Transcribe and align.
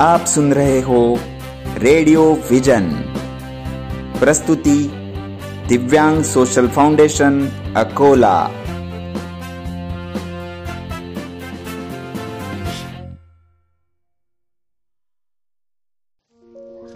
आप 0.00 0.24
सुन 0.24 0.52
रहे 0.52 0.80
हो 0.80 1.18
रेडियो 1.78 2.22
विजन। 2.50 2.90
प्रस्तुति 4.20 4.90
दिव्यांग 5.68 6.22
सोशल 6.24 6.68
फाउंडेशन, 6.68 7.48
अकोला। 7.76 8.48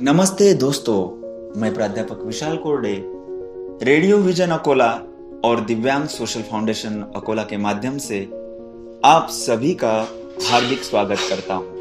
नमस्ते 0.02 0.54
दोस्तों, 0.54 1.00
मैं 1.60 1.74
प्राध्यापक 1.74 2.24
विशाल 2.24 2.56
कोरडे। 2.56 3.02
रेडियो 3.84 4.18
विजन 4.18 4.50
अकोला 4.50 4.92
और 5.44 5.60
दिव्यांग 5.60 6.08
सोशल 6.08 6.42
फाउंडेशन 6.42 7.02
अकोला 7.16 7.42
के 7.42 7.56
माध्यम 7.56 7.98
से 7.98 8.24
आप 9.04 9.28
सभी 9.30 9.74
का 9.74 9.96
हार्दिक 10.50 10.82
स्वागत 10.82 11.18
करता 11.30 11.54
हूँ। 11.54 11.77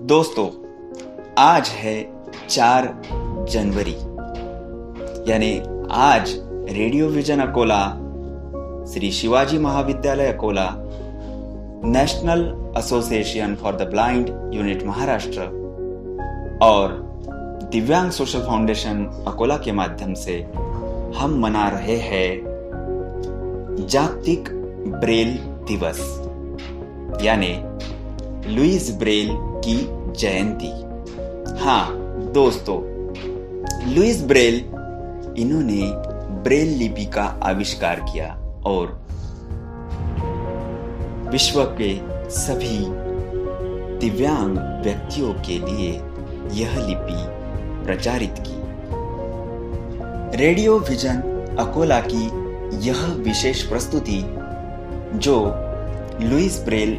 दोस्तों, 0.00 0.46
आज 1.38 1.68
है 1.68 2.12
चार 2.48 3.02
जनवरी। 3.50 3.94
यानी 5.32 5.50
आज 5.92 6.32
रेडियो 6.70 7.08
विजन 7.08 7.40
अकोला, 7.40 7.80
श्री 8.92 9.10
शिवाजी 9.10 9.58
महाविद्यालय 9.58 10.32
Akola, 10.32 10.66
national 11.84 12.72
association 12.78 13.54
for 13.54 13.76
the 13.76 13.82
blind 13.82 14.28
unit 14.54 14.84
Maharashtra 14.86 15.40
और 16.62 16.98
दिव्यांग 17.72 18.10
सोशल 18.10 18.40
फाउंडेशन 18.40 19.04
अकोला 19.26 19.56
के 19.56 19.72
माध्यम 19.72 20.14
से 20.14 20.42
हम 21.16 21.38
मना 21.38 21.68
रहे 21.68 21.96
हैं 21.96 22.30
जागतिक 23.90 24.48
ब्रेल 25.00 25.36
दिवस। 25.68 26.00
यानी 27.22 27.54
लुइस 28.46 28.90
ब्रेल 28.98 29.28
की 29.64 29.76
जयंती। 30.20 30.70
हाँ 31.60 31.86
दोस्तों 32.34 32.78
लुइस 33.94 34.22
ब्रेल, 34.22 34.54
इन्होंने 35.38 35.82
ब्रेल 36.42 36.68
लिपि 36.68 37.04
का 37.06 37.24
आविष्कार 37.42 38.00
किया 38.00 38.28
और 38.66 38.98
विश्व 41.32 41.62
के 41.80 41.92
सभी 42.30 42.78
दिव्यांग 44.00 44.56
व्यक्तियों 44.84 45.32
के 45.46 45.58
लिए 45.58 45.90
यह 46.60 46.78
लिपि 46.86 47.22
प्रचारित 47.84 48.42
की। 48.46 48.58
रेडियो 50.38 50.78
विजन 50.78 51.22
अकोला 51.58 52.00
की 52.06 52.24
यह 52.88 53.06
विशेष 53.22 53.62
प्रस्तुति, 53.62 54.22
जो 55.14 55.36
लुइस 56.22 56.60
ब्रेल 56.64 56.98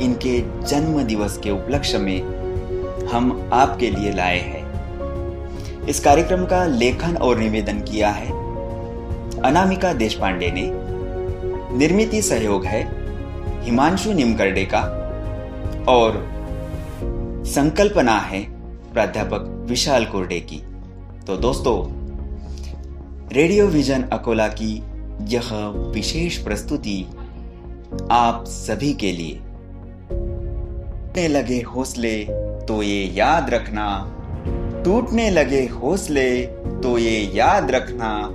इनके 0.00 0.40
जन्म 0.68 1.02
दिवस 1.02 1.38
के 1.38 1.50
उपलक्ष्य 1.50 1.98
में 1.98 3.06
हम 3.06 3.50
आपके 3.52 3.90
लिए 3.90 4.12
लाए 4.12 4.38
हैं। 4.38 5.86
इस 5.86 6.00
कार्यक्रम 6.00 6.44
का 6.46 6.64
लेखन 6.64 7.16
और 7.16 7.38
निवेदन 7.38 7.80
किया 7.80 8.10
है 8.10 8.30
अनामिका 9.42 9.92
देशपांडे 9.92 10.50
ने। 10.50 10.70
निर्मित 11.78 12.14
सहयोग 12.14 12.64
है 12.64 12.82
हिमांशु 13.64 14.12
निमकरडे 14.12 14.64
का 14.64 14.80
और 15.88 16.22
संकल्पना 17.46 18.18
है 18.18 18.40
प्राध्यापक 18.92 19.66
विशाल 19.68 20.04
कोरडे 20.04 20.40
की। 20.40 20.62
तो 21.26 21.36
दोस्तों, 21.36 21.76
रेडियो 23.32 23.66
विजन 23.66 24.02
अकोला 24.02 24.48
की 24.48 24.82
यह 25.28 25.50
विशेष 25.94 26.36
प्रस्तुति 26.38 27.04
आप 28.10 28.44
सभी 28.48 28.92
के 28.94 29.12
लिए 29.12 29.40
टूटने 31.12 31.28
लगे 31.28 31.56
हौसले 31.60 32.12
तो 32.66 32.82
ये 32.82 33.00
याद 33.14 33.50
रखना। 33.50 33.86
टूटने 34.84 35.28
लगे 35.30 35.60
हौसले 35.64 36.46
तो 36.82 36.96
ये 36.98 37.18
याद 37.34 37.70
रखना। 37.70 38.28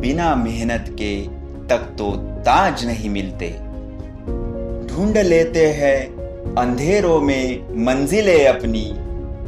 बिना 0.00 0.34
मेहनत 0.34 0.86
के 0.90 1.14
तक 1.66 1.86
तो 1.98 2.10
ताज 2.40 2.84
नहीं 2.86 3.10
मिलते। 3.10 3.48
ढूंढ 4.88 5.16
लेते 5.18 5.66
हैं 5.70 6.54
अंधेरों 6.54 7.20
में 7.20 7.84
मंजिलें 7.84 8.46
अपनी। 8.48 8.84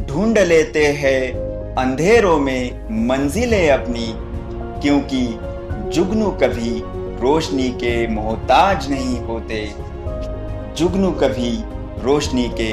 ढूंढ 0.07 0.39
लेते 0.39 0.87
हैं 0.87 1.21
अंधेरों 1.77 2.39
में 2.39 2.89
मंजिलें 3.07 3.69
अपनी। 3.71 4.09
क्योंकि 4.81 5.27
जुगनू 5.91 6.31
कभी 6.43 6.73
रोशनी 7.23 7.69
के 7.69 7.95
मोहताज 8.07 8.91
नहीं 8.91 9.19
होते। 9.21 9.63
जुगनू 10.77 11.11
कभी 11.23 11.53
रोशनी 12.03 12.49
के 12.61 12.73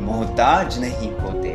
मोहताज 0.00 0.78
नहीं 0.80 1.10
होते। 1.12 1.54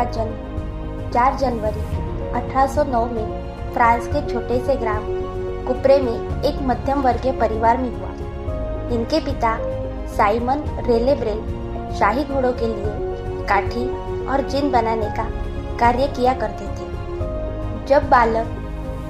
का 0.00 0.10
जन्म 0.10 1.10
4 1.10 1.36
जनवरी 1.38 1.80
1809 2.30 3.04
में 3.12 3.72
फ्रांस 3.72 4.06
के 4.06 4.20
छोटे 4.32 4.58
से 4.66 4.74
ग्राम 4.76 5.04
कुपरे 5.66 5.98
में 5.98 6.42
एक 6.42 6.62
मध्यम 6.62 7.00
वर्गीय 7.02 7.32
परिवार 7.32 7.78
में 7.78 7.90
हुआ। 7.90 8.08
इनके 8.96 9.20
पिता 9.20 9.56
साइमन 10.06 10.62
रेले 10.86 11.14
ब्रेल 11.14 11.40
शाही 11.98 12.24
घोड़ों 12.24 12.52
के 12.52 12.66
लिए 12.66 13.46
काठी 13.46 13.88
और 14.26 14.48
जिन 14.48 14.70
बनाने 14.70 15.06
का 15.06 15.24
कार्य 15.78 16.06
किया 16.06 16.34
करते 16.34 16.64
थे। 16.64 16.88
जब 17.86 18.08
बालक 18.08 18.56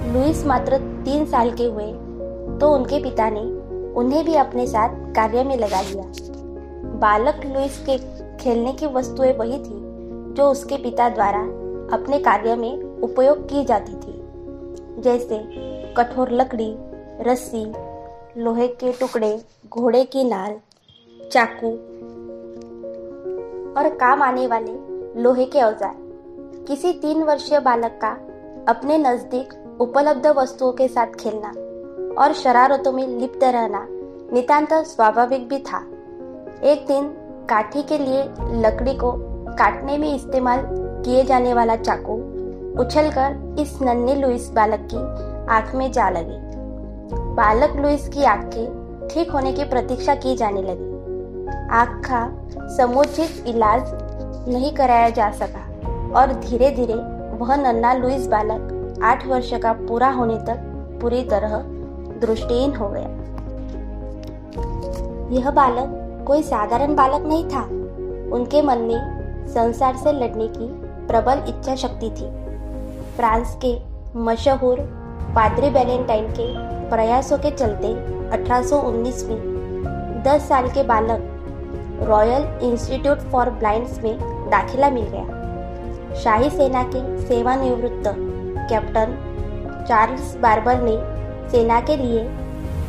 लुइस 0.07 0.47
मात्र 0.47 0.79
तीन 0.79 1.25
साल 1.27 1.51
के 1.51 1.65
हुए 1.65 1.93
तो 2.59 2.69
उनके 2.69 3.03
पिता 3.03 3.31
ने 3.31 3.41
उन्हें 3.95 4.25
भी 4.25 4.35
अपने 4.35 4.67
साथ 4.67 5.15
कार्य 5.15 5.45
में 5.45 5.57
लगा 5.57 5.81
लिया। 5.81 6.05
बालक 7.01 7.41
लुइस 7.47 7.79
के 7.89 7.99
खेलने 8.45 8.73
की 8.73 8.87
वस्तुएँ 8.87 9.33
वही 9.33 9.59
थी 9.59 9.90
जो 10.31 10.51
उसके 10.51 10.77
पिता 10.77 11.09
द्वारा 11.09 11.41
अपने 11.95 12.19
कार्य 12.19 12.55
में 12.57 13.01
उपयोग 13.03 13.49
की 13.49 13.65
जाती 13.65 13.93
थी। 13.93 15.03
जैसे 15.03 15.39
कठोर 15.97 16.31
लकड़ी, 16.33 16.75
रस्सी, 17.23 17.65
लोहे 18.37 18.67
के 18.69 18.93
टुकड़े, 18.93 19.41
घोड़े 19.69 20.05
की 20.05 20.25
नाल, 20.25 20.59
चाकू 21.31 21.71
और 23.73 23.89
काम 23.97 24.23
आने 24.23 24.47
वाले 24.47 25.23
लोहे 25.23 25.45
के 25.45 25.63
औज़ार। 25.63 25.95
किसी 26.69 26.93
तीन 26.93 27.23
वर्षीय 27.23 27.61
बालक 27.61 27.99
का 28.05 28.11
अपने 28.69 28.99
नज़दीक 28.99 29.53
उपलब्ध 29.81 30.27
वस्तुओं 30.27 30.73
के 30.73 30.89
साथ 30.89 31.15
खेलना 31.15 31.49
और 32.23 32.33
शरारतों 32.33 32.93
में 32.93 33.07
लिप्त 33.09 33.45
रहना 33.45 33.87
नितांत 34.33 34.73
स्वाभाविक 34.87 35.49
भी 35.49 35.59
था। 35.63 35.79
एक 36.65 36.85
दिन 36.87 37.09
काठी 37.51 37.83
के 37.83 37.99
लिए 37.99 38.23
लकड़ी 38.63 38.95
को 38.95 39.13
काटने 39.61 39.99
में 39.99 40.15
इस्तेमाल 40.15 40.61
किए 41.05 41.25
जाने 41.25 41.55
वाला 41.55 41.77
चाकू 41.77 42.15
उछलकर 42.83 43.57
इस 43.59 43.79
नन्हे 43.83 44.15
लुइस 44.15 44.51
बालक 44.51 44.89
की 44.95 44.97
आँख 45.53 45.75
में 45.75 45.93
जा 45.93 46.09
लगी। 46.11 46.39
बालक 47.35 47.77
लुइस 47.77 48.09
की 48.09 48.25
आँखें 48.25 49.09
ठीक 49.11 49.31
होने 49.31 49.53
की 49.53 49.65
प्रतीक्षा 49.65 50.15
की 50.15 50.37
जाने 50.37 50.63
लगी। 50.63 50.89
आँख 51.71 52.01
का 52.07 52.23
समुचित 52.77 53.45
इलाज 53.47 53.83
नहीं 54.49 54.73
कराया 54.75 55.11
जा 55.11 55.31
सका 55.31 55.67
और 56.21 56.33
धीरे 56.41 56.71
धीरे 56.71 56.95
वह 57.37 57.57
नन्ना 57.57 57.93
लुइस 57.93 58.27
बालक 58.27 59.01
आठ 59.03 59.27
वर्ष 59.27 59.55
का 59.55 59.73
पूरा 59.73 60.11
होने 60.11 60.35
तक 60.35 60.67
पूरी 61.03 61.23
तरह 61.25 61.57
दृष्टिहीन 62.27 62.75
हो 62.75 62.89
गया। 62.89 63.09
यह 65.39 65.51
बालक 65.51 66.25
कोई 66.27 66.43
साधारण 66.43 66.95
बालक 66.95 67.27
नहीं 67.27 67.45
था। 67.45 67.63
उनके 68.37 68.63
मन 68.63 68.79
में 68.79 69.10
संसार 69.49 69.97
से 69.97 70.13
लड़ने 70.13 70.47
की 70.49 70.69
प्रबल 71.07 71.43
इच्छा 71.49 71.75
शक्ति 71.77 72.11
थी। 72.11 72.29
फ्रांस 73.17 73.57
के 73.65 73.75
मशहूर 74.21 74.81
पादरी 75.37 75.71
बैलेंटाइन 75.71 76.29
के 76.31 76.47
प्रयासों 76.91 77.39
के 77.39 77.51
चलते 77.51 77.89
1819 78.37 79.25
में 79.25 80.23
10 80.25 80.49
साल 80.49 80.69
के 80.69 80.83
बालक 80.83 82.07
रॉयल 82.09 82.43
इंस्टीट्यूट 82.63 83.19
फॉर 83.31 83.51
ब्लाइंड्स 83.51 83.99
में 84.03 84.19
दाखिला 84.51 84.91
मिल 84.91 85.05
गया। 85.05 86.15
शाही 86.15 86.51
सेना 86.51 86.83
के 86.95 87.01
सेवानिवृत्त 87.21 88.09
कैप्टन 88.71 89.17
चार्ल्स 89.89 90.37
बार्बर 90.37 90.81
ने 90.83 90.97
सेना 91.51 91.81
के 91.81 91.97
लिए 91.97 92.21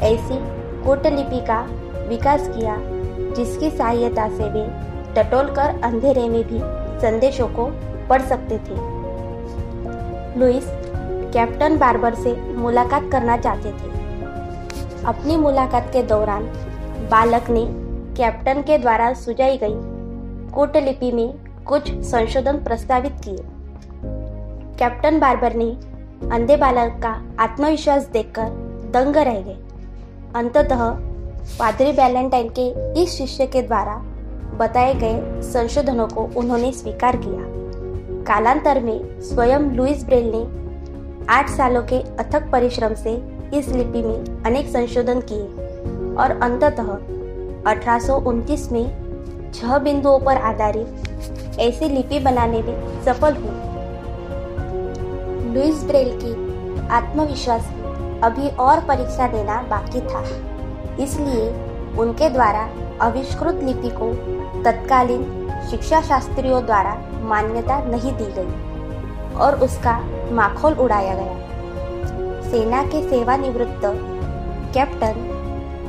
ऐसी 0.04 0.38
कूटलिपि 0.86 1.40
का 1.40 1.62
विकास 2.08 2.48
किया, 2.48 2.76
जिसकी 3.36 3.70
सहायता 3.70 4.28
से 4.30 4.50
वे 4.50 4.64
टटोल 5.16 5.54
कर 5.56 5.82
अंधेरे 5.84 6.30
में 6.30 6.44
भी 6.44 6.60
संदेशों 7.02 7.48
को 7.48 7.66
पढ़ 8.10 8.22
सकते 8.22 8.58
थे। 8.58 8.76
लुइस 10.40 10.66
कैप्टन 11.34 11.78
बार्बर 11.78 12.16
से 12.16 12.34
मुलाकात 12.56 13.10
करना 13.12 13.38
चाहते 13.38 13.72
थे। 13.72 13.90
अपनी 15.04 15.38
मुलाकात 15.38 15.90
के 15.94 16.04
दौरान 16.04 16.44
बालक 17.12 17.50
ने 17.50 17.66
कैप्टन 18.16 18.62
के 18.62 18.78
द्वारा 18.78 19.14
सुझाई 19.14 19.58
गई 19.58 19.76
कूटलिपि 20.52 21.12
में 21.12 21.34
कुछ 21.66 21.92
संशोधन 22.02 22.58
प्रस्तावित 22.58 23.14
किए। 23.26 23.44
कैप्टन 24.80 25.20
बार्बर 25.20 25.54
ने 25.54 25.70
अंधे 26.32 26.58
बालक 26.58 27.00
का 27.04 27.10
आत्मविश्वास 27.40 28.08
देखकर 28.08 28.50
दंग 28.94 29.18
रह 29.18 29.40
गए। 29.42 29.58
अंततः 30.36 30.84
पादरी 31.60 31.92
बैलेंटाइन 31.92 32.50
के 32.60 32.68
इस 33.02 33.18
शिष्य 33.18 33.46
के 33.48 33.62
द्वारा 33.62 33.94
बताए 34.62 34.94
गए 34.94 35.42
संशोधनों 35.42 36.08
को 36.08 36.30
उन्होंने 36.38 36.72
स्वीकार 36.72 37.16
किया। 37.16 37.44
कालांतर 38.24 38.80
में 38.80 39.22
स्वयं 39.22 39.72
लुइस 39.72 40.04
ब्रेल 40.06 40.32
ने 40.36 40.44
आठ 41.30 41.50
सालों 41.50 41.82
के 41.84 42.00
अथक 42.20 42.50
परिश्रम 42.52 42.94
से 42.94 43.14
इस 43.54 43.70
लिपि 43.70 44.02
में 44.02 44.44
अनेक 44.46 44.68
संशोधन 44.68 45.22
किए 45.32 46.16
और 46.16 46.32
अंततः 46.44 46.92
अठारह 47.72 48.20
में 48.72 49.52
छह 49.54 49.78
बिंदुओं 49.78 50.20
पर 50.20 50.38
आधारित 50.38 51.58
ऐसी 51.60 51.90
लिपि 51.90 52.20
बनाने 52.20 52.62
में 52.62 53.04
सफल 53.04 53.36
हुई 53.36 53.60
लुइस 55.54 55.84
ब्रेल 55.84 56.12
की 56.24 56.34
आत्मविश्वास 56.90 57.66
अभी 58.24 58.50
और 58.60 58.80
परीक्षा 58.86 59.28
देना 59.28 59.62
बाकी 59.70 60.02
था, 60.02 60.24
इसलिए 61.04 61.50
उनके 62.00 62.30
द्वारा 62.30 62.70
आविष्कृत 63.02 63.64
लिपि 63.64 63.90
को 63.94 64.12
तत्कालीन 64.64 65.24
शिक्षा 65.70 66.02
शास्त्रियों 66.02 66.66
द्वारा 66.66 66.94
मान्यता 67.24 67.84
नहीं 67.84 68.12
दी 68.12 68.32
गई 68.38 69.36
और 69.36 69.60
उसका 69.60 70.00
माखोल 70.32 70.74
उड़ाया 70.74 71.14
गया। 71.16 72.42
सेना 72.42 72.84
के 72.84 73.10
सेवानिवृत्त 73.10 73.82
कैप्टन 74.74 75.30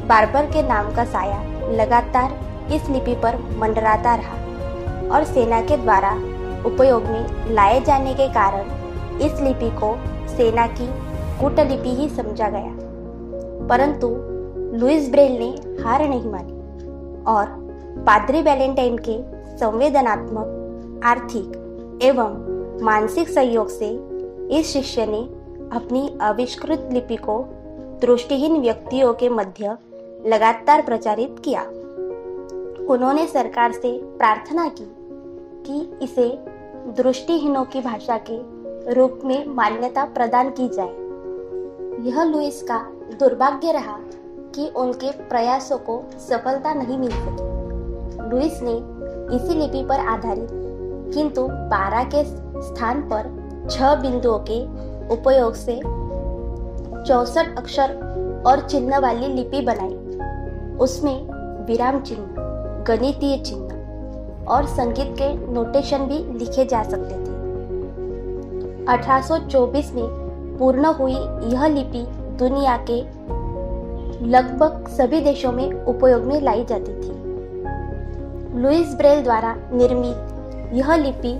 बार्बर 0.08 0.46
के 0.46 0.62
नाम 0.62 0.94
का 0.94 1.04
साया 1.04 1.42
लगातार 1.70 2.38
इस 2.72 2.88
लिपि 2.88 3.14
पर 3.14 3.36
मंडराता 3.58 4.14
रहा 4.14 4.36
और 5.14 5.24
सेना 5.24 5.60
के 5.60 5.76
द्वारा 5.76 6.12
उपयोग 6.66 7.04
में 7.04 7.52
लाए 7.54 7.80
जाने 7.80 8.14
के 8.14 8.28
कारण 8.28 9.18
इस 9.20 9.40
लिपि 9.40 9.70
को 9.70 9.94
सेना 10.28 10.66
की 10.66 10.86
कूटलिपि 11.40 11.94
ही 11.94 12.08
समझा 12.08 12.48
गया। 12.48 12.76
परंतु 13.68 14.08
लुइस 14.78 15.10
ब्रेल 15.10 15.32
ने 15.32 15.82
हार 15.82 16.08
नहीं 16.08 16.30
मानी 16.30 17.24
और 17.24 17.61
पादरी 18.02 18.42
वैलेंटाइन 18.42 18.98
के 19.08 19.16
संवेदनात्मक, 19.58 21.00
आर्थिक 21.04 22.00
एवं 22.02 22.32
मानसिक 22.84 23.28
सहयोग 23.28 23.68
से 23.68 23.88
इस 24.58 24.66
शिष्य 24.66 25.06
ने 25.06 25.20
अपनी 25.76 26.18
आविष्कृत 26.22 26.88
लिपि 26.92 27.16
को 27.16 27.44
दृष्टिहीन 28.00 28.60
व्यक्तियों 28.60 29.14
के 29.14 29.28
मध्य 29.28 29.76
लगातार 30.26 30.82
प्रचारित 30.82 31.36
किया। 31.44 31.62
उन्होंने 32.92 33.26
सरकार 33.26 33.72
से 33.72 34.00
प्रार्थना 34.02 34.68
की 34.68 34.96
कि 35.66 36.04
इसे 36.04 36.28
दृष्टिहीनों 37.02 37.64
की 37.64 37.80
भाषा 37.80 38.20
के 38.30 38.38
रूप 38.94 39.20
में 39.24 39.46
मान्यता 39.46 40.04
प्रदान 40.04 40.50
की 40.50 40.68
जाए। 40.68 40.92
यह 42.08 42.22
लुइस 42.22 42.62
का 42.62 42.78
दुर्भाग्य 43.18 43.72
रहा 43.72 43.98
कि 44.54 44.68
उनके 44.76 45.10
प्रयासों 45.10 45.78
को 45.78 46.02
सफलता 46.18 46.74
नहीं 46.74 46.98
मिल। 46.98 47.10
सकी 47.10 47.51
लुइस 48.32 48.60
ने 48.62 48.72
इसी 49.36 49.54
लिपि 49.54 49.82
पर 49.84 50.06
आधारित, 50.08 50.48
किंतु 51.14 51.46
बारह 51.48 52.04
के 52.04 52.24
स्थान 52.62 53.00
पर 53.12 53.30
छह 53.70 53.94
बिंदुओं 53.94 54.38
के 54.50 54.62
उपयोग 55.14 55.54
से 55.54 55.80
चौसठ 57.06 57.58
अक्षर 57.58 57.94
और 58.46 58.60
चिन्ह 58.60 58.98
वाली 58.98 59.26
लिपि 59.26 59.60
बनाई। 59.60 59.94
उसमें 60.78 61.16
विराम 61.66 62.00
चिन्ह, 62.00 62.34
गणितीय 62.88 63.36
चिन्ह 63.38 64.46
और 64.48 64.66
संगीत 64.66 65.14
के 65.18 65.32
नोटेशन 65.52 66.06
भी 66.06 66.18
लिखे 66.38 66.64
जा 66.64 66.82
सकते 66.82 67.14
थे। 67.14 67.30
1824 68.86 69.92
में 69.92 70.06
पूर्ण 70.58 70.86
हुई 70.94 71.14
यह 71.52 71.66
लिपि 71.66 72.04
दुनिया 72.38 72.76
के 72.90 73.00
लगभग 74.26 74.88
सभी 74.88 75.20
देशों 75.20 75.52
में 75.52 75.84
उपयोग 75.84 76.22
में 76.22 76.40
लाई 76.40 76.64
जाती 76.64 76.92
थी। 76.92 77.21
लुइस 78.54 78.94
ब्रेल 78.94 79.22
द्वारा 79.22 79.56
निर्मित 79.72 80.16
यह 80.72 80.94
लिपि 80.94 81.32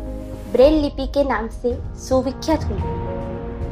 ब्रेल 0.53 0.75
लिपि 0.75 1.07
के 1.07 1.25
नाम 1.25 1.49
से 1.49 1.79
सुविख्यात 1.95 2.65
हुई। 2.65 2.79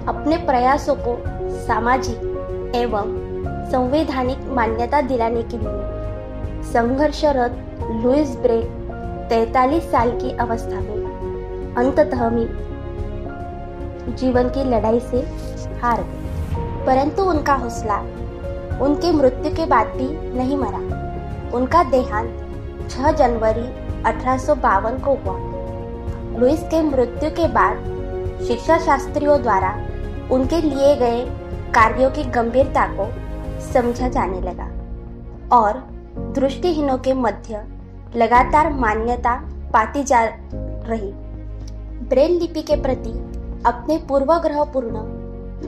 अपने 0.08 0.36
प्रयासों 0.36 0.94
को 0.94 1.24
सामाजिक 1.66 2.16
एवं 2.76 3.04
संवैधानिक 3.70 4.38
मान्यता 4.38 5.00
दिलाने 5.00 5.42
के 5.42 5.56
लिए 5.56 5.90
संघर्षरत 6.72 7.76
लुइस 8.04 8.36
ब्रेल 8.36 8.62
43 9.30 9.82
साल 9.82 10.10
की 10.10 10.36
अवस्था 10.36 10.80
में 10.80 11.74
अंततः 11.78 12.30
में 12.30 12.70
जीवन 14.16 14.48
की 14.48 14.64
लड़ाई 14.64 15.00
से 15.00 15.16
हार 15.82 16.02
गए। 16.02 16.20
परंतु 16.86 17.22
उनका 17.22 17.54
हौसला, 17.54 17.98
उनके 18.84 19.12
मृत्यु 19.12 19.56
के 19.56 19.66
बाद 19.66 19.86
भी 19.86 20.38
नहीं 20.38 20.56
मरा। 20.56 21.00
उनका 21.56 21.82
देहांत 21.82 22.39
6 22.90 23.12
जनवरी 23.12 23.66
अठारह 24.02 24.98
को 24.98 25.14
हुआ। 25.14 25.38
लुइस 26.40 26.62
के 26.64 26.82
मृत्यु 26.82 27.30
के 27.30 27.48
बाद 27.48 27.88
शिक्षा 28.48 28.78
शास्त्रियों 28.78 29.40
द्वारा 29.42 29.70
उनके 30.32 30.60
लिए 30.60 30.94
गए 30.96 31.24
कार्यों 31.74 32.10
की 32.10 32.24
गंभीरता 32.30 32.86
को 32.86 33.06
समझा 33.72 34.08
जाने 34.08 34.40
लगा 34.40 34.68
और 35.56 35.78
दृष्टिहीनों 36.34 36.98
के 36.98 37.12
मध्य 37.14 37.64
लगातार 38.16 38.72
मान्यता 38.72 39.34
पाती 39.72 40.02
जा 40.04 40.24
रही। 40.24 41.12
ब्रेल 42.08 42.38
लिपि 42.38 42.62
के 42.62 42.76
प्रति 42.76 43.10
अपने 43.66 43.96
पूर्वग्रह 44.08 44.64
पूर्ण 44.64 45.02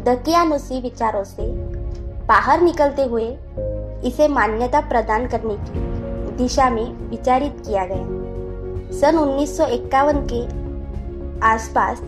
दकियानुसी 0.04 0.80
विचारों 0.80 1.24
से 1.24 1.46
बाहर 2.26 2.60
निकलते 2.60 3.04
हुए 3.04 3.26
इसे 4.04 4.28
मान्यता 4.28 4.80
प्रदान 4.80 5.26
करने 5.28 5.56
की 5.60 6.01
दिशा 6.42 6.70
में 6.70 7.08
विचारित 7.10 7.62
किया 7.66 7.84
गया। 7.84 9.00
सन 9.00 9.18
1951 9.18 10.26
के 10.32 10.40
आसपास 11.46 12.00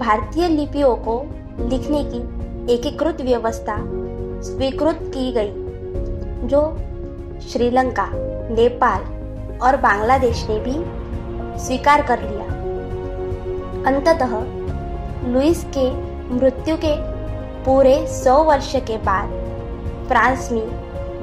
भारतीय 0.00 0.48
लिपियों 0.48 0.96
को 0.96 1.22
लिखने 1.68 2.04
की 2.04 2.20
एकीकृत 2.74 3.20
व्यवस्था 3.20 3.76
स्वीकृत 4.42 4.98
की 5.02 5.32
गई, 5.32 5.52
जो 6.48 6.62
श्रीलंका, 7.48 8.08
नेपाल 8.54 9.00
और 9.58 9.76
बांग्लादेश 9.76 10.46
ने 10.50 10.58
भी 10.58 10.74
स्वीकार 11.58 12.02
कर 12.02 12.22
लिया। 12.22 12.46
अंततः 13.86 14.36
लुइस 15.28 15.64
के 15.76 15.90
मृत्यु 16.34 16.76
के 16.76 16.94
पूरे 17.64 18.06
सौ 18.06 18.42
वर्ष 18.44 18.76
के 18.76 18.96
बाद 18.96 19.28
फ्रांस 20.08 20.52
में 20.52 20.66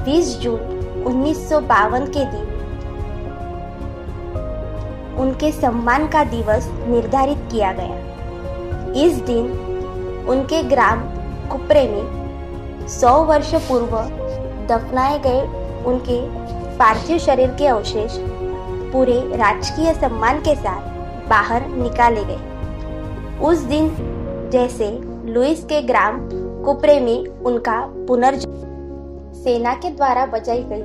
20 0.05 0.37
जून 0.39 0.78
उन्नीस 1.09 1.49
के 1.51 2.25
दिन 2.25 2.47
उनके 5.19 5.51
सम्मान 5.51 6.07
का 6.07 6.23
दिवस 6.23 6.69
निर्धारित 6.87 7.37
किया 7.51 7.71
गया। 7.73 9.03
इस 9.05 9.13
दिन 9.21 9.45
उनके 10.29 10.61
ग्राम 10.63 10.99
कुपरे 11.49 11.87
में 11.87 12.87
100 12.87 13.13
वर्ष 13.25 13.53
पूर्व 13.67 13.95
दफनाए 14.67 15.19
गए 15.19 15.41
उनके 15.85 16.21
पार्थिव 16.77 17.17
शरीर 17.17 17.49
के 17.49 17.67
अवशेष 17.67 18.17
पूरे 18.91 19.19
राजकीय 19.37 19.93
सम्मान 19.93 20.39
के 20.39 20.55
साथ 20.55 21.27
बाहर 21.29 21.67
निकाले 21.67 22.23
गए। 22.23 23.37
उस 23.39 23.57
दिन 23.63 23.91
जैसे 24.51 24.91
लुइस 25.25 25.63
के 25.63 25.81
ग्राम 25.81 26.19
कुपरे 26.65 26.99
में 26.99 27.27
उनका 27.27 27.79
पुनर्जन्म 28.07 28.67
सेना 29.33 29.73
के 29.73 29.89
द्वारा 29.89 30.25
बजाई 30.25 30.63
गई 30.63 30.83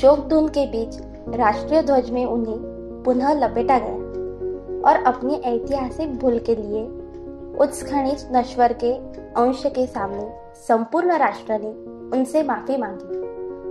शोक 0.00 0.18
धुन 0.18 0.48
के 0.48 0.66
बीच 0.66 0.96
राष्ट्रीय 1.36 1.82
ध्वज 1.82 2.10
में 2.10 2.24
उन्हें 2.26 2.56
पुनः 3.04 3.32
लपेटा 3.32 3.78
गया 3.78 4.90
और 4.90 5.04
अपनी 5.04 5.34
ऐतिहासिक 5.34 6.18
भूल 6.18 6.38
के 6.38 6.54
लिए 6.54 6.84
उस 7.58 7.82
खनिज 7.82 8.28
नश्वर 8.32 8.72
के 8.72 8.92
अंश 9.42 9.62
के 9.66 9.86
सामने 9.86 10.28
संपूर्ण 10.68 11.16
राष्ट्र 11.16 11.58
ने 11.62 11.70
उनसे 12.18 12.42
माफ़ी 12.42 12.76
मांगी 12.76 13.20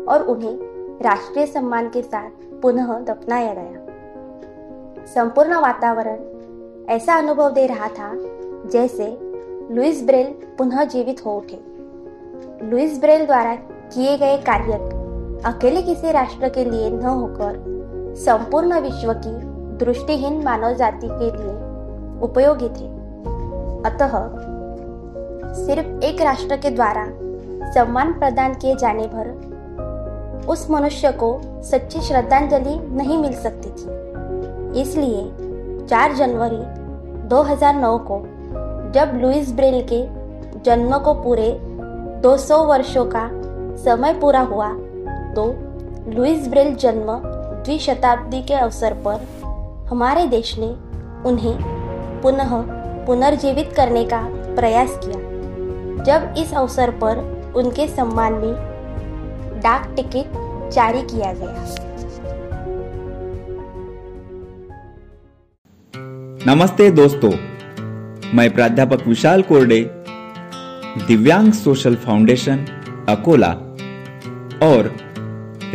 और 0.06 0.24
उन्हें 0.24 0.58
राष्ट्रीय 1.03 1.46
सम्मान 1.46 1.89
के 1.89 2.01
साथ 2.01 2.30
पुनः 2.62 3.00
दफनाया 3.00 3.53
गया। 3.53 5.06
संपूर्ण 5.06 5.56
वातावरण 5.56 6.88
ऐसा 6.89 7.15
अनुभव 7.15 7.51
दे 7.51 7.68
रहा 7.68 7.88
था 7.88 8.12
जैसे 8.70 9.18
लुइस 9.72 10.06
ब्रेल 10.06 10.27
पुनः 10.58 10.84
जीवित 10.84 11.25
हो 11.25 11.38
उठे। 11.38 11.60
लुइस 12.70 13.00
ब्रेल 13.01 13.25
द्वारा 13.25 13.56
किए 13.94 14.18
गए 14.18 14.38
कार्य 14.38 15.03
अकेले 15.46 15.82
किसी 15.82 16.12
राष्ट्र 16.12 16.50
के 16.50 16.66
लिए 16.66 16.90
न 16.90 17.06
होकर, 17.06 17.64
संपूर्ण 18.18 18.80
विश्व 18.80 19.14
की 19.14 19.54
दृष्टिहीन 19.86 20.44
मानव 20.44 20.74
जाति 20.74 21.08
के 21.12 21.26
लिए 21.26 21.54
उपयोगी 22.22 22.70
थे। 22.70 22.88
अतः, 23.90 24.30
सिर्फ़ 25.54 26.04
एक 26.04 26.22
राष्ट्र 26.22 26.58
के 26.58 26.70
द्वारा 26.70 27.08
सम्मान 27.72 28.14
प्रदान 28.14 28.54
किए 28.54 28.76
जाने 28.76 29.08
भर 29.08 29.54
उस 30.50 30.72
मनुष्य 30.72 31.12
को 31.12 31.42
सच्ची 31.46 32.02
श्रद्धांजलि 32.02 32.96
नहीं 32.96 33.18
मिल 33.18 33.34
सकती 33.34 33.70
थी। 33.70 33.90
इसलिए 34.82 35.32
4 35.88 36.14
जनवरी 36.14 36.62
2009 37.28 37.98
को, 37.98 38.24
जब 38.92 39.12
लुइस 39.16 39.54
ब्रेल 39.54 39.88
के 39.94 40.08
जन्म 40.60 40.98
को 40.98 41.14
पूरे 41.14 41.60
200 42.22 42.66
वर्षों 42.66 43.06
का 43.06 43.30
समय 43.76 44.14
पूरा 44.14 44.42
हुआ 44.42 44.76
तो 45.36 45.46
लुइस 46.18 46.48
ब्रेल 46.48 46.75
जन्म 46.75 47.06
द्विशताब्दी 47.63 48.42
के 48.42 48.54
अवसर 48.54 48.94
पर 48.94 49.25
हमारे 49.90 50.28
देश 50.28 50.56
ने 50.60 50.68
उन्हें 51.30 51.58
पुनः 52.22 52.52
पुनर्जीवित 53.06 53.74
करने 53.75 54.06
का 54.06 54.22
प्रयास 54.56 55.00
किया। 55.04 55.20
जब 56.04 56.36
इस 56.38 56.54
अवसर 56.54 56.92
पर 56.92 57.18
उनके 57.56 57.88
सम्मान 57.88 58.34
में 58.34 58.54
डाक 59.63 59.94
टिकट 59.96 60.70
जारी 60.70 61.02
किया 61.02 61.34
गया। 61.34 61.66
नमस्ते 66.48 66.92
दोस्तों, 66.92 67.32
मैं 68.34 68.54
प्राध्यापक 68.54 69.08
विशाल 69.08 69.42
कोरडे, 69.42 69.82
दिव्यांग 71.08 71.52
सोशल 71.54 71.96
फाउंडेशन 71.96 72.66
अकोला, 73.10 73.52
और 74.63 75.03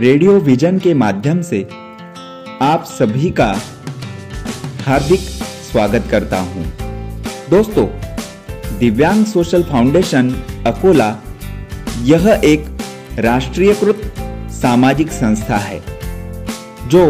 रेडियो 0.01 0.33
विजन 0.41 0.79
के 0.79 0.93
माध्यम 0.95 1.41
से 1.43 1.63
आप 2.63 2.85
सभी 2.89 3.31
का 3.31 3.47
हार्दिक 4.87 5.21
स्वागत 5.21 6.07
करता 6.11 6.39
हूँ। 6.41 6.65
दोस्तों, 7.51 7.87
दिव्यांग 8.79 9.25
सोशल 9.27 9.63
फाउंडेशन 9.63 10.31
अकोला 10.67 11.09
यह 12.03 12.29
एक 12.45 12.67
राष्ट्रीयकृत 13.19 14.03
सामाजिक 14.53 15.11
संस्था 15.11 15.57
है, 15.57 15.81
जो 16.89 17.05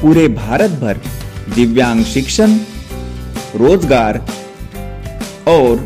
पूरे 0.00 0.26
भारत 0.30 0.80
भर 0.80 1.00
दिव्यांग 1.54 2.02
शिक्षण, 2.04 2.56
रोज़गार 3.56 4.18
और 5.48 5.76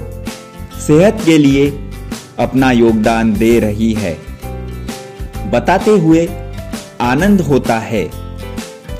सेहत 0.87 1.23
के 1.27 1.39
लिए 1.39 1.69
अपना 2.39 2.71
योगदान 2.73 3.35
दे 3.35 3.59
रही 3.61 3.93
है। 3.95 4.17
बताते 5.51 5.91
हुए 6.01 6.27
आनंद 7.01 7.41
होता 7.41 7.79
है 7.79 8.05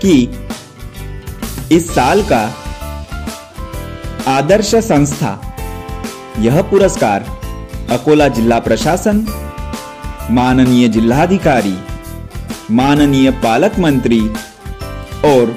कि 0.05 0.15
इस 1.73 1.89
साल 1.95 2.23
का 2.23 2.43
आदर्श 4.29 4.75
संस्था, 4.85 5.33
यह 6.39 6.61
पुरस्कार 6.63 7.25
अकोला 7.91 8.29
जिला 8.29 8.59
प्रशासन, 8.59 9.25
माननीय 10.31 10.89
जिलाधिकारी, 10.89 11.77
माननीय 12.71 13.31
पालक 13.43 13.79
मंत्री 13.79 14.21
और 15.25 15.55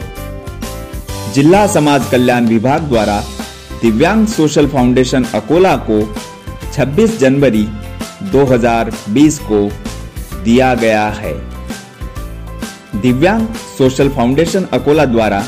जिला 1.33 1.65
समाज 1.67 2.09
कल्याण 2.11 2.47
विभाग 2.47 2.81
द्वारा 2.81 3.19
दिव्यांग 3.81 4.25
सोशल 4.27 4.67
फाउंडेशन 4.67 5.23
अकोला 5.35 5.75
को 5.89 6.01
26 6.73 7.17
जनवरी 7.19 7.67
2020 8.31 9.39
को 9.41 9.67
दिया 10.43 10.73
गया 10.75 11.07
है। 11.13 11.33
दिव्यांग 13.01 13.47
सोशल 13.77 14.09
फाउंडेशन 14.09 14.65
अकोला 14.73 15.05
द्वारा 15.05 15.43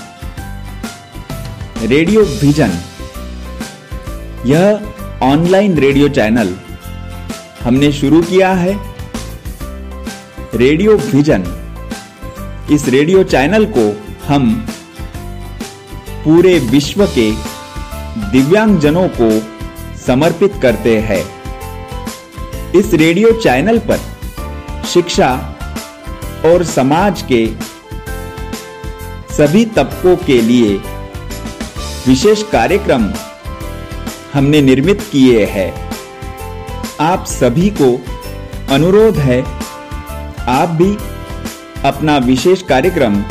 रेडियो 1.83 2.21
विजन, 2.41 2.71
यह 4.45 5.23
ऑनलाइन 5.23 5.77
रेडियो 5.77 6.07
चैनल 6.09 6.55
हमने 7.63 7.91
शुरू 7.91 8.21
किया 8.21 8.51
है। 8.53 8.73
रेडियो 10.55 10.95
विजन, 11.05 11.43
इस 12.71 12.87
रेडियो 12.87 13.23
चैनल 13.25 13.65
को 13.77 13.85
हम 14.27 14.51
पूरे 16.23 16.57
विश्व 16.71 17.05
के 17.15 17.29
दिव्यांग 18.31 18.77
जनों 18.79 19.07
को 19.11 19.29
समर्पित 19.97 20.53
करते 20.61 20.97
हैं। 20.99 21.23
इस 22.75 22.93
रेडियो 22.93 23.31
चैनल 23.41 23.79
पर 23.79 23.99
शिक्षा 24.85 25.29
और 26.45 26.63
समाज 26.63 27.21
के 27.31 27.45
सभी 29.33 29.65
तबकों 29.65 30.15
के 30.15 30.41
लिए 30.41 30.73
विशेष 32.07 32.43
कार्यक्रम 32.43 33.09
हमने 34.33 34.61
निर्मित 34.61 35.01
किए 35.11 35.45
हैं। 35.45 35.71
आप 36.99 37.25
सभी 37.25 37.69
को 37.81 37.89
अनुरोध 38.73 39.17
है, 39.17 39.41
आप 40.49 40.69
भी 40.69 40.95
अपना 41.85 42.17
विशेष 42.17 42.61
कार्यक्रम 42.61 43.23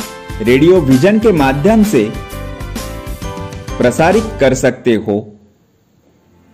रेडियो 0.42 0.80
विजन 0.80 1.18
के 1.18 1.32
माध्यम 1.32 1.84
से 1.84 2.12
प्रसारित 3.78 4.24
कर 4.40 4.54
सकते 4.54 4.94
हो। 4.94 5.20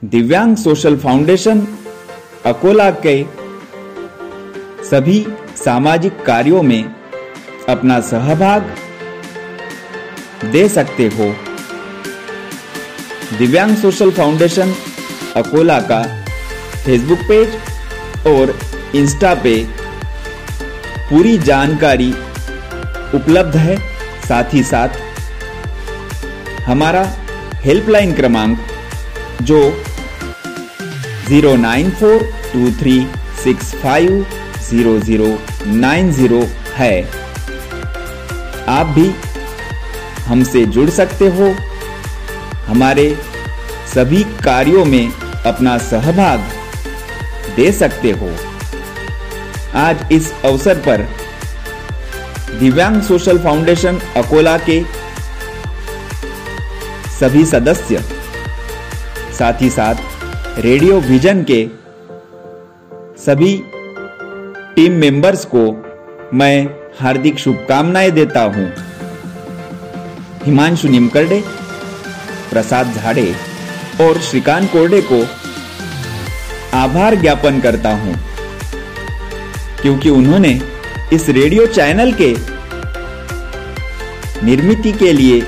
दिव्यांग 0.03 0.57
सोशल 0.57 0.97
फाउंडेशन 0.97 1.67
अकोला 2.47 2.91
के 2.91 3.23
सभी 4.91 5.27
सामाजिक 5.57 6.23
कार्यों 6.25 6.63
में 6.63 6.85
अपना 7.69 7.99
सहभाग 8.01 8.75
दे 10.53 10.69
सकते 10.69 11.07
हो। 11.17 11.27
दिव्यांग 13.39 13.77
सोशल 13.77 14.11
फाउंडेशन 14.11 14.73
अकोला 15.37 15.79
का 15.91 16.03
फेसबुक 16.85 17.19
पेज 17.29 18.27
और 18.27 18.59
इंस्टा 18.97 19.35
पे 19.43 19.55
पूरी 21.11 21.37
जानकारी 21.41 22.11
उपलब्ध 23.15 23.57
है। 23.57 23.77
साथ 24.29 24.55
ही 24.55 24.63
साथ 24.63 24.97
हमारा 26.67 27.05
हेल्पलाइन 27.65 28.13
क्रमांक 28.15 28.59
जो 29.43 29.61
zero 31.29 31.55
nine 31.59 31.91
four 32.01 32.23
two 32.53 32.71
three 32.81 33.01
six 33.45 33.75
five 33.83 34.27
zero 34.71 34.99
zero 35.01 35.27
nine 35.67 36.11
zero 36.13 36.43
है। 36.75 37.03
आप 38.69 38.87
भी 38.87 39.09
हमसे 40.27 40.65
जुड़ 40.67 40.89
सकते 40.91 41.29
हो। 41.29 41.55
हमारे 42.67 43.07
सभी 43.95 44.23
कार्यों 44.45 44.85
में 44.85 45.13
अपना 45.47 45.77
सहभाग 45.79 46.41
दे 47.57 47.71
सकते 47.73 48.11
हो। 48.13 48.31
आज 49.79 50.13
इस 50.13 50.33
अवसर 50.45 50.79
पर 50.79 51.07
दिव्यांग 52.59 53.01
सोशल 53.03 53.39
फाउंडेशन 53.39 54.01
अकोला 54.17 54.57
के 54.69 54.83
सभी 57.11 57.45
सदस्य, 57.47 58.03
साथ 59.39 59.63
ही 59.63 59.71
साथ 59.71 59.95
रेडियो 60.59 61.01
विजन 61.01 61.43
के 61.51 61.67
सभी 63.25 63.53
टीम 64.79 64.93
मेंबर्स 64.93 65.45
को 65.45 65.61
मैं 66.39 66.67
हार्दिक 67.01 67.39
शुभकामनाएँ 67.39 68.11
देता 68.11 68.41
हूँ। 68.47 68.67
हिमांशु 70.45 70.89
निमकरडे, 70.89 71.41
प्रसाद 72.51 72.93
झाड़े 72.93 73.25
और 74.01 74.21
श्रीकांत 74.21 74.71
कोरडे 74.73 75.01
को 75.03 75.19
आभार 76.79 77.15
ज्ञापन 77.15 77.59
करता 77.61 77.95
हूँ, 77.95 78.15
क्योंकि 79.83 80.11
उन्होंने 80.11 80.53
इस 81.13 81.29
रेडियो 81.29 81.67
चैनल 81.69 82.13
के 82.21 82.31
निर्मिति 84.47 84.93
के 84.93 85.13
लिए 85.13 85.41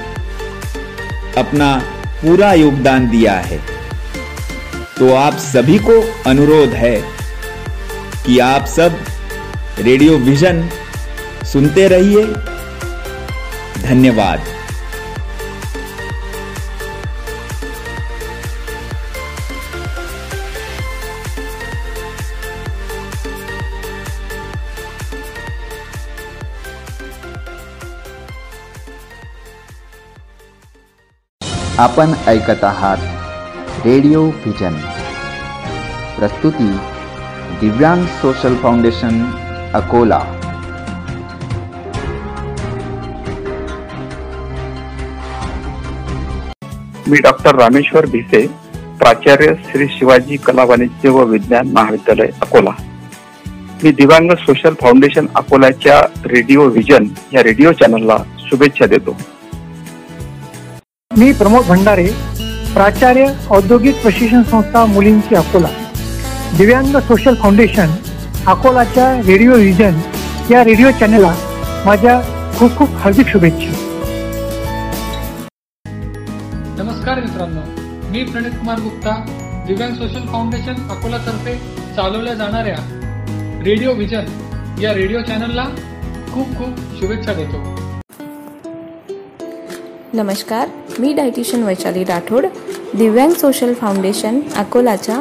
अपना 1.38 1.70
पूरा 2.22 2.52
योगदान 2.54 3.08
दिया 3.10 3.36
है। 3.40 3.60
तो 4.98 5.14
आप 5.14 5.38
सभी 5.44 5.78
को 5.88 6.00
अनुरोध 6.30 6.74
है 6.76 6.94
कि 8.26 8.38
आप 8.38 8.66
सब 8.68 8.98
रेडियो 9.82 10.16
विजन 10.18 10.58
सुनते 11.52 11.86
रहिए। 11.88 12.24
धन्यवाद। 13.82 14.40
आपण 31.78 32.12
ऐकत 32.26 32.64
आहात 32.64 33.86
रेडिओ 33.86 34.24
व्हिजन 34.24 34.74
प्रस्तुती 36.18 36.72
दिव्यांग 37.60 38.06
सोशल 38.22 38.56
फाउंडेशन 38.56 39.20
अकोला. 39.74 40.18
मी 47.08 47.18
डॉक्टर 47.18 47.54
रामेश्वर 47.54 48.06
भिसे 48.06 48.46
प्राचार्य 48.98 49.54
श्री 49.70 49.86
शिवाजी 49.88 50.36
कला 50.36 50.64
वाणिज्य 50.64 51.08
व 51.08 51.24
विज्ञान 51.24 51.68
महाविद्यालय 51.72 52.30
अकोला. 52.42 52.70
मी 53.84 53.92
दिव्यांग 53.92 54.30
सोशल 54.38 54.74
फाउंडेशन 54.80 55.26
अकोलाच्या 55.34 56.00
रेडिओ 56.26 56.68
व्हिजन 56.68 57.04
या 57.32 57.42
रेडिओ 57.42 57.72
चॅनलला 57.72 58.16
शुभेच्छा 58.38 58.86
देतो. 58.86 59.16
मी 61.18 61.32
प्रमोद 61.32 61.66
भंडारे 61.66 62.08
प्राचार्य 62.74 63.26
औद्योगिक 63.50 64.02
प्रशिक्षण 64.02 64.42
संस्था 64.42 64.84
मुलींची 64.86 65.34
अकोला. 65.34 65.68
दिव्यांग 66.58 66.96
सोशल 66.96 67.34
फाउंडेशन 67.34 67.90
अकोलाच्या 68.50 69.04
रेडिओ 69.26 69.52
व्हिजन 69.52 69.98
या 70.50 70.62
रेडिओ 70.64 70.90
चॅनलला 71.00 71.32
माझ्या 71.86 72.14
खूप 72.58 72.76
खूप 72.76 72.94
हार्दिक 73.00 73.26
शुभेच्छा. 73.28 73.70
नमस्कार 76.78 77.20
मित्रांनो 77.20 77.60
मी 78.10 78.22
प्रणित 78.30 78.52
कुमार 78.52 78.80
गुप्ता 78.80 79.14
दिव्यांग 79.66 79.94
सोशल 79.94 80.26
फाउंडेशन 80.32 80.88
अकोलातर्फे 80.90 81.54
चालवल्या 81.96 82.34
जाणाऱ्या 82.34 82.76
रेडिओ 83.64 83.92
व्हिजन 83.94 84.80
या 84.82 84.94
रेडिओ 84.94 85.20
चॅनलला 85.28 85.64
खूप 86.32 86.56
खूप 86.58 86.80
शुभेच्छा 87.00 87.34
देतो. 87.34 87.62
नमस्कार 90.14 90.68
मी 90.98 91.12
डायटिशियन 91.12 91.62
वैशाली 91.62 92.04
राठोड 92.04 92.46
दिव्यांग 92.94 93.32
सोशल 93.40 93.74
फाउंडेशन 93.80 94.40
अकोलाच्या 94.56 95.20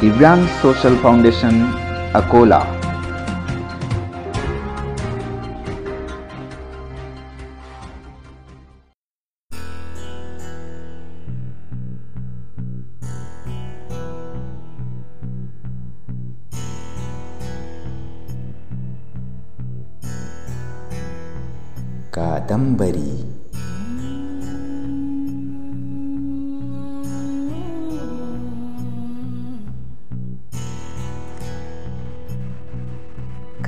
दिव्यांग 0.00 0.44
सोशल 0.62 0.96
फाउंडेशन 0.96 1.64
अकोला 2.14 2.60